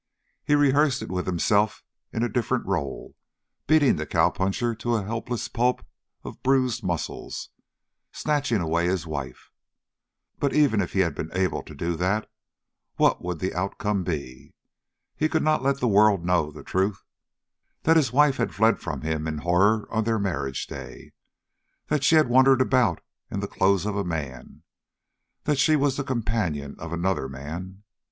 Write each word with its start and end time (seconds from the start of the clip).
He 0.43 0.55
rehearsed 0.55 1.03
it 1.03 1.11
with 1.11 1.27
himself 1.27 1.83
in 2.11 2.23
a 2.23 2.27
different 2.27 2.65
role, 2.65 3.13
beating 3.67 3.97
the 3.97 4.07
cowpuncher 4.07 4.73
to 4.79 4.95
a 4.95 5.03
helpless 5.03 5.47
pulp 5.47 5.85
of 6.23 6.41
bruised 6.41 6.81
muscle, 6.83 7.31
snatching 8.11 8.61
away 8.61 8.87
his 8.87 9.05
wife. 9.05 9.51
But 10.39 10.53
even 10.55 10.81
if 10.81 10.93
he 10.93 11.01
had 11.01 11.13
been 11.13 11.29
able 11.37 11.61
to 11.61 11.75
do 11.75 11.95
that, 11.97 12.27
what 12.95 13.23
would 13.23 13.37
the 13.37 13.53
outcome 13.53 14.03
be? 14.03 14.55
He 15.15 15.29
could 15.29 15.43
not 15.43 15.61
let 15.61 15.77
the 15.79 15.87
world 15.87 16.25
know 16.25 16.49
the 16.51 16.63
truth 16.63 17.03
that 17.83 17.95
his 17.95 18.11
wife 18.11 18.37
had 18.37 18.55
fled 18.55 18.79
from 18.79 19.01
him 19.01 19.27
in 19.27 19.37
horror 19.37 19.87
on 19.91 20.05
their 20.05 20.17
marriage 20.17 20.65
day, 20.65 21.11
that 21.89 22.03
she 22.03 22.15
had 22.15 22.27
wondered 22.27 22.59
about 22.61 23.01
in 23.29 23.39
the 23.39 23.47
clothes 23.47 23.85
of 23.85 23.95
a 23.95 24.03
man, 24.03 24.63
that 25.43 25.59
she 25.59 25.75
was 25.75 25.95
the 25.95 26.03
companion 26.03 26.75
of 26.79 26.91
another 26.91 27.29
man. 27.29 27.83